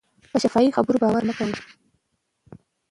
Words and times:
په 0.31 0.37
شفاهي 0.43 0.69
خبرو 0.77 1.01
باور 1.03 1.23
مه 1.27 1.33
کوئ. 1.37 1.53